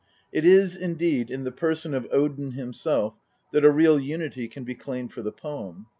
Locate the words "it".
0.31-0.43